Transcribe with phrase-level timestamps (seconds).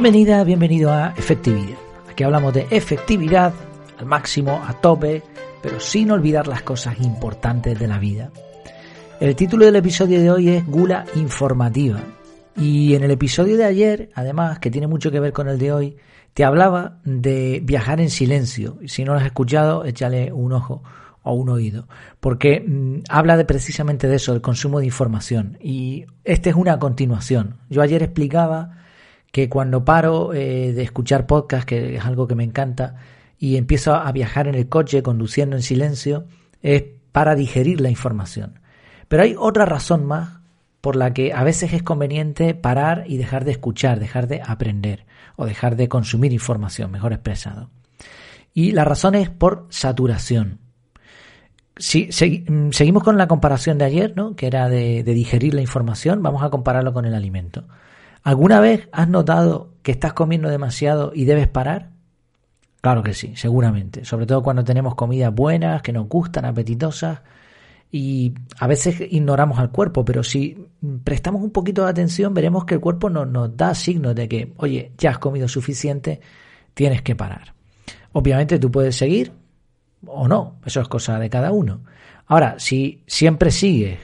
[0.00, 1.76] Bienvenida, bienvenido a Efectividad.
[2.08, 3.52] Aquí hablamos de efectividad
[3.98, 5.24] al máximo, a tope,
[5.60, 8.30] pero sin olvidar las cosas importantes de la vida.
[9.18, 11.98] El título del episodio de hoy es Gula Informativa.
[12.56, 15.72] Y en el episodio de ayer, además, que tiene mucho que ver con el de
[15.72, 15.96] hoy,
[16.32, 18.78] te hablaba de viajar en silencio.
[18.86, 20.80] Si no lo has escuchado, échale un ojo
[21.24, 21.88] o un oído,
[22.20, 25.58] porque mm, habla de precisamente de eso, del consumo de información.
[25.60, 27.56] Y esta es una continuación.
[27.68, 28.78] Yo ayer explicaba
[29.32, 32.96] que cuando paro eh, de escuchar podcast, que es algo que me encanta,
[33.38, 36.26] y empiezo a viajar en el coche conduciendo en silencio,
[36.62, 38.60] es para digerir la información.
[39.08, 40.38] Pero hay otra razón más
[40.80, 45.06] por la que a veces es conveniente parar y dejar de escuchar, dejar de aprender
[45.36, 47.70] o dejar de consumir información, mejor expresado.
[48.54, 50.58] Y la razón es por saturación.
[51.76, 54.34] Si, mm, seguimos con la comparación de ayer, ¿no?
[54.34, 57.64] que era de, de digerir la información, vamos a compararlo con el alimento.
[58.28, 61.92] ¿Alguna vez has notado que estás comiendo demasiado y debes parar?
[62.82, 64.04] Claro que sí, seguramente.
[64.04, 67.22] Sobre todo cuando tenemos comidas buenas, que nos gustan, apetitosas.
[67.90, 70.62] Y a veces ignoramos al cuerpo, pero si
[71.04, 74.52] prestamos un poquito de atención, veremos que el cuerpo nos, nos da signos de que,
[74.58, 76.20] oye, ya has comido suficiente,
[76.74, 77.54] tienes que parar.
[78.12, 79.32] Obviamente tú puedes seguir
[80.04, 81.80] o no, eso es cosa de cada uno.
[82.26, 83.98] Ahora, si siempre sigues,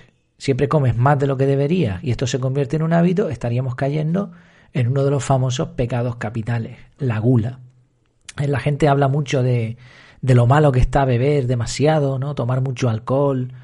[0.45, 3.77] siempre comes más de lo que deberías y esto se convierte en un hábito, estaríamos
[3.77, 4.33] cayendo
[4.75, 7.61] en uno de los famosos pecados capitales, la gula.
[8.39, 9.79] Eh, la gente habla mucho de,
[10.21, 12.35] de lo malo que está beber demasiado, ¿no?
[12.35, 13.55] Tomar mucho alcohol.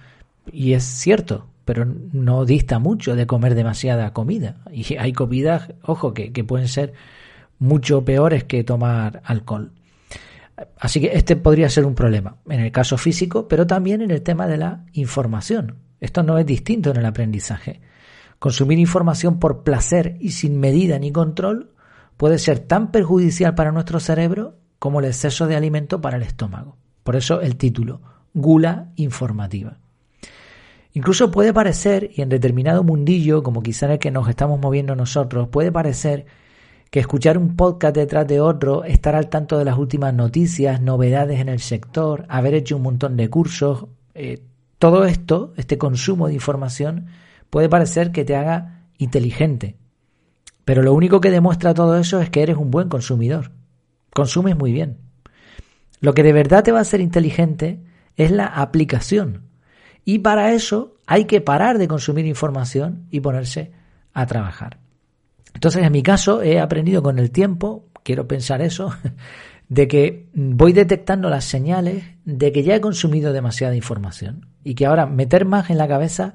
[0.51, 4.63] Y es cierto, pero no dista mucho de comer demasiada comida.
[4.73, 6.95] Y hay comidas, ojo, que, que pueden ser
[7.59, 9.73] mucho peores que tomar alcohol.
[10.79, 14.23] Así que este podría ser un problema en el caso físico, pero también en el
[14.23, 15.90] tema de la información.
[16.01, 17.81] Esto no es distinto en el aprendizaje.
[18.39, 21.73] Consumir información por placer y sin medida ni control
[22.17, 26.77] puede ser tan perjudicial para nuestro cerebro como el exceso de alimento para el estómago.
[27.03, 28.01] Por eso el título,
[28.33, 29.79] gula informativa.
[30.93, 34.97] Incluso puede parecer, y en determinado mundillo, como quizá en el que nos estamos moviendo
[34.97, 36.27] nosotros, puede parecer
[36.91, 41.39] que escuchar un podcast detrás de otro, estar al tanto de las últimas noticias, novedades
[41.39, 44.43] en el sector, haber hecho un montón de cursos, eh,
[44.81, 47.09] todo esto, este consumo de información,
[47.51, 49.77] puede parecer que te haga inteligente.
[50.65, 53.53] Pero lo único que demuestra todo eso es que eres un buen consumidor.
[54.15, 54.97] Consumes muy bien.
[56.01, 57.83] Lo que de verdad te va a hacer inteligente
[58.17, 59.43] es la aplicación.
[60.07, 63.73] Y para eso hay que parar de consumir información y ponerse
[64.15, 64.79] a trabajar.
[65.53, 68.95] Entonces, en mi caso, he aprendido con el tiempo, quiero pensar eso,
[69.69, 74.87] de que voy detectando las señales de que ya he consumido demasiada información y que
[74.87, 76.35] ahora meter más en la cabeza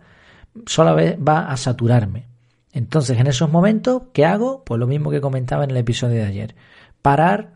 [0.66, 2.28] solo va a saturarme.
[2.76, 4.64] Entonces, en esos momentos, ¿qué hago?
[4.66, 6.56] Pues lo mismo que comentaba en el episodio de ayer.
[7.02, 7.54] Parar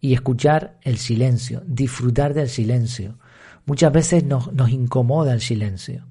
[0.00, 3.18] y escuchar el silencio, disfrutar del silencio.
[3.66, 6.06] Muchas veces nos, incomoda el silencio.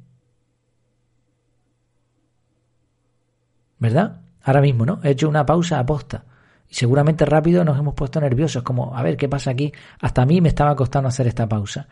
[3.79, 4.21] ¿Verdad?
[4.43, 4.99] Ahora mismo, ¿no?
[5.03, 6.25] He hecho una pausa aposta.
[6.67, 9.71] Y seguramente rápido nos hemos puesto nerviosos, como, a ver, ¿qué pasa aquí?
[10.01, 11.87] Hasta a mí me estaba costando hacer esta pausa.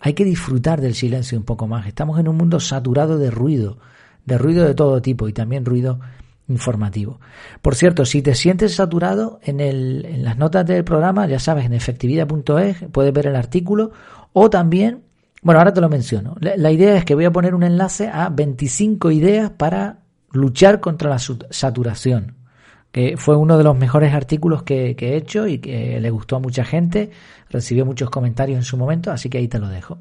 [0.00, 1.86] Hay que disfrutar del silencio un poco más.
[1.86, 3.78] Estamos en un mundo saturado de ruido,
[4.24, 6.00] de ruido de todo tipo y también ruido
[6.48, 7.20] informativo.
[7.62, 11.72] Por cierto, si te sientes saturado, en, el, las notas del programa, ya sabes, en
[11.72, 13.92] efectividad.es puedes ver el artículo
[14.32, 15.02] o también,
[15.42, 16.36] bueno, ahora te lo menciono.
[16.40, 20.00] La, la idea es que voy a poner un enlace a 25 ideas para
[20.32, 22.36] luchar contra la saturación,
[23.16, 26.38] fue uno de los mejores artículos que, que, he hecho y que le gustó a
[26.38, 27.10] mucha gente,
[27.50, 29.98] recibió muchos comentarios en su momento, así que ahí te lo dejo.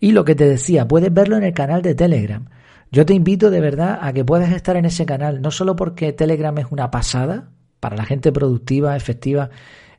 [0.00, 2.46] Y lo que te decía, puedes verlo en el canal de Telegram.
[2.92, 6.12] Yo te invito de verdad a que puedas estar en ese canal, no solo porque
[6.12, 7.48] Telegram es una pasada,
[7.80, 9.50] para la gente productiva, efectiva,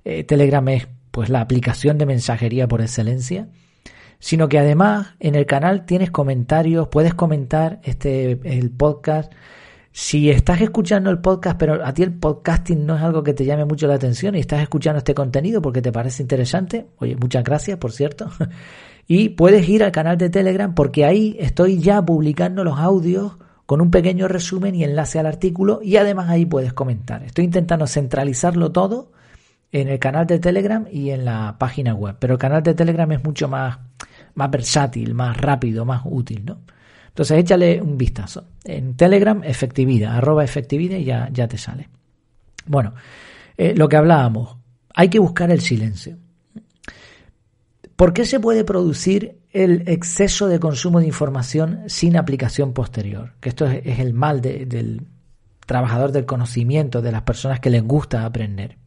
[0.04, 3.48] eh, Telegram es pues la aplicación de mensajería por excelencia,
[4.20, 9.32] sino que además en el canal tienes comentarios, puedes comentar este el podcast,
[10.00, 13.46] si estás escuchando el podcast, pero a ti el podcasting no es algo que te
[13.46, 17.44] llame mucho la atención y estás escuchando este contenido porque te parece interesante, oye, muchas
[17.44, 18.30] gracias, por cierto.
[19.08, 23.82] y puedes ir al canal de Telegram porque ahí estoy ya publicando los audios con
[23.82, 27.24] un pequeño resumen y enlace al artículo y además ahí puedes comentar.
[27.24, 29.12] Estoy intentando centralizarlo todo
[29.72, 33.12] en el canal de Telegram y en la página web, pero el canal de Telegram
[33.14, 33.80] es mucho más,
[34.36, 36.60] más versátil, más rápido, más útil, ¿no?
[37.18, 38.44] Entonces échale un vistazo.
[38.64, 41.90] En Telegram, efectividad, arroba efectividad y ya, ya te sale.
[42.68, 42.94] Bueno,
[43.58, 44.56] eh, lo que hablábamos,
[44.94, 46.16] hay que buscar el silencio.
[47.96, 53.34] ¿Por qué se puede producir el exceso de consumo de información sin aplicación posterior?
[53.40, 55.08] Que esto es, el mal del,
[55.66, 58.78] trabajador del conocimiento, de las personas que les gusta aprender.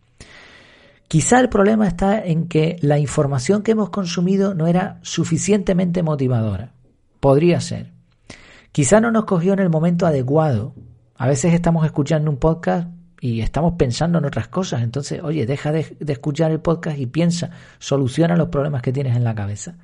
[1.08, 6.74] Quizá el problema está en que la información que hemos consumido no era suficientemente motivadora.
[7.18, 7.98] Podría ser.
[8.72, 10.74] Quizá no nos cogió en el momento adecuado.
[11.16, 12.88] A veces estamos escuchando un podcast
[13.20, 14.82] y estamos pensando en otras cosas.
[14.82, 19.24] Entonces, oye, deja de, escuchar el podcast y piensa, soluciona los problemas que tienes en
[19.24, 19.76] la cabeza.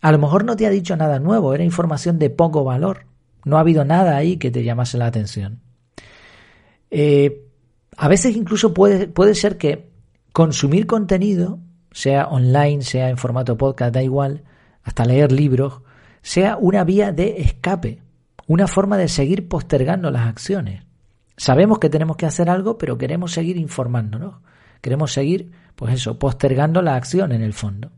[0.00, 3.06] A lo mejor no te ha dicho nada nuevo, era información de poco valor.
[3.44, 5.60] No ha habido nada ahí que te llamase la atención.
[6.90, 7.44] Eh,
[7.96, 9.90] a veces incluso puede, puede ser que
[10.32, 11.58] consumir contenido,
[11.90, 14.44] sea online, sea en formato podcast, da igual,
[14.84, 15.82] hasta leer libros,
[16.22, 18.02] sea una vía de escape,
[18.48, 20.82] una forma de seguir postergando las acciones.
[21.36, 24.36] Sabemos que tenemos que hacer algo, pero queremos seguir informándonos.
[24.80, 27.92] Queremos seguir, pues eso, postergando la acción en el fondo.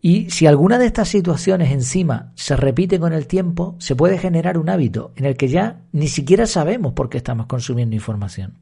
[0.00, 4.58] Y si alguna de estas situaciones encima se repite con el tiempo, se puede generar
[4.58, 8.58] un hábito en el que ya ni siquiera sabemos por qué estamos consumiendo información.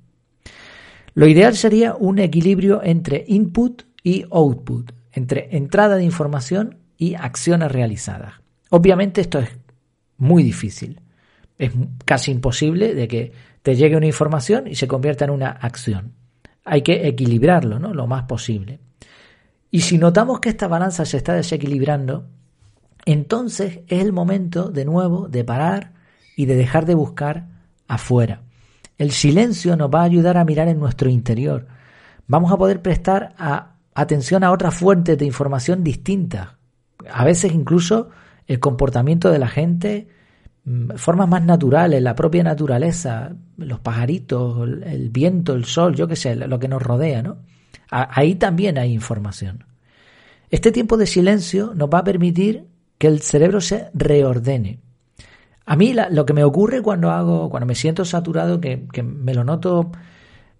[1.12, 7.70] Lo ideal sería un equilibrio entre input y output, entre entrada de información y acciones
[7.70, 8.34] realizadas.
[8.70, 9.50] Obviamente esto es
[10.18, 11.00] muy difícil.
[11.58, 11.72] Es
[12.04, 13.32] casi imposible de que
[13.62, 16.12] te llegue una información y se convierta en una acción.
[16.64, 17.94] Hay que equilibrarlo, ¿no?
[17.94, 18.80] Lo más posible.
[19.70, 22.26] Y si notamos que esta balanza se está desequilibrando,
[23.06, 25.92] entonces es el momento de nuevo de parar
[26.36, 27.48] y de dejar de buscar
[27.88, 28.42] afuera.
[28.98, 31.66] El silencio nos va a ayudar a mirar en nuestro interior.
[32.26, 33.34] Vamos a poder prestar
[33.94, 36.50] atención a otras fuentes de información distintas.
[37.10, 38.10] A veces incluso
[38.46, 40.08] el comportamiento de la gente,
[40.64, 46.16] mm, formas más naturales, la propia naturaleza, los pajaritos, el viento, el sol, yo qué
[46.16, 47.38] sé, lo que nos rodea, ¿no?
[47.90, 49.64] Ahí también hay información.
[50.50, 52.64] Este tiempo de silencio nos va a permitir
[52.98, 54.80] que el cerebro se reordene.
[55.66, 59.44] A mí lo que me ocurre cuando hago, cuando me siento saturado, que, me lo
[59.44, 59.92] noto,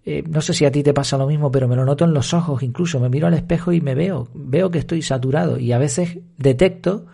[0.03, 2.13] eh, no sé si a ti te pasa lo mismo, pero me lo noto en
[2.13, 5.71] los ojos, incluso me miro al espejo y me veo, veo que estoy saturado y
[5.73, 7.05] a veces detecto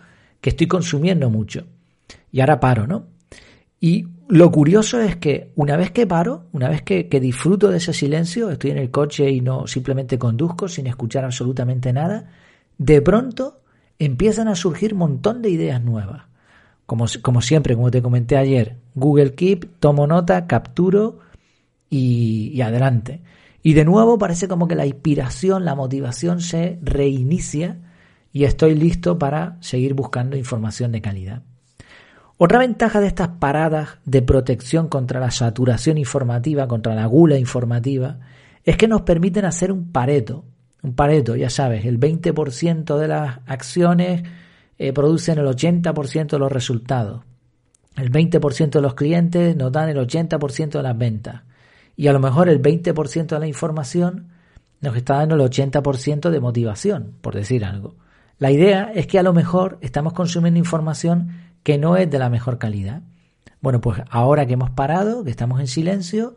[0.42, 1.64] que estoy consumiendo mucho.
[2.30, 3.06] Y ahora paro, ¿no?
[3.80, 7.92] Y lo curioso es que una vez que paro, una vez que, disfruto de ese
[7.92, 12.30] silencio, estoy en el coche y no simplemente conduzco sin escuchar absolutamente nada,
[12.76, 13.60] de pronto
[13.98, 16.24] empiezan a surgir un montón de ideas nuevas.
[16.86, 21.20] Como, como, siempre, como te comenté ayer, Google Keep, tomo nota, capturo
[21.88, 23.20] y, y, adelante.
[23.62, 27.78] Y de nuevo parece como que la inspiración, la motivación se reinicia
[28.32, 31.42] y estoy listo para seguir buscando información de calidad.
[32.38, 38.18] Otra ventaja de estas paradas de protección contra la saturación informativa, contra la gula informativa,
[38.64, 40.44] es que nos permiten hacer un pareto.
[40.82, 44.24] Un pareto, ya sabes, el 20% de las acciones
[44.78, 47.22] eh, producen el 80% de los resultados.
[47.96, 51.42] El 20% de los clientes nos dan el 80% de las ventas.
[51.96, 54.28] Y a lo mejor el 20% de la información
[54.80, 57.94] nos está dando el 80% de motivación, por decir algo.
[58.38, 62.30] La idea es que a lo mejor estamos consumiendo información que no es de la
[62.30, 63.02] mejor calidad.
[63.60, 66.36] Bueno, pues ahora que hemos parado, que estamos en silencio,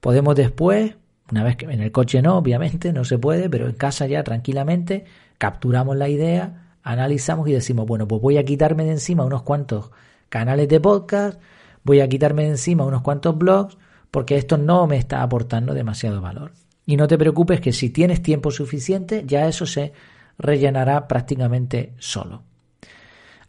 [0.00, 0.96] podemos después,
[1.30, 4.22] una vez que en el coche no, obviamente, no se puede, pero en casa ya
[4.22, 5.04] tranquilamente,
[5.38, 9.90] capturamos la idea, analizamos y decimos, bueno, pues voy a quitarme de encima unos cuantos
[10.28, 11.40] canales de podcast,
[11.82, 13.78] voy a quitarme de encima unos cuantos blogs,
[14.10, 16.52] porque esto no me está aportando demasiado valor.
[16.84, 19.92] Y no te preocupes que si tienes tiempo suficiente, ya eso se
[20.38, 22.42] rellenará prácticamente solo.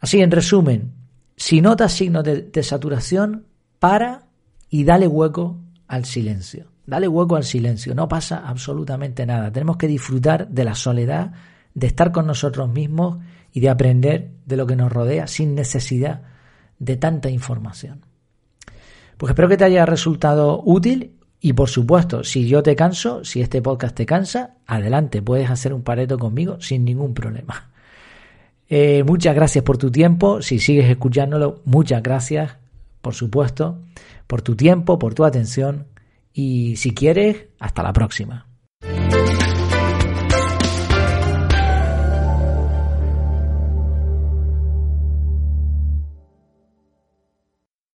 [0.00, 0.92] Así, en resumen,
[1.36, 3.46] si notas signos de, saturación,
[3.78, 4.26] para
[4.68, 6.66] y dale hueco al silencio.
[6.86, 9.52] Dale hueco al silencio, no pasa absolutamente nada.
[9.52, 11.32] Tenemos que disfrutar de la soledad,
[11.74, 13.18] de estar con nosotros mismos
[13.52, 16.22] y de aprender de lo que nos rodea sin necesidad
[16.78, 18.04] de tanta información.
[19.16, 23.40] Pues espero que te haya resultado útil y por supuesto, si yo te canso, si
[23.40, 27.70] este podcast te cansa, adelante, puedes hacer un pareto conmigo sin ningún problema.
[28.70, 30.42] Eh, muchas gracias por tu tiempo.
[30.42, 32.58] Si sigues escuchándolo, muchas gracias,
[33.00, 33.78] por supuesto,
[34.26, 35.86] por tu tiempo, por tu atención.
[36.34, 38.47] Y si quieres, hasta la próxima.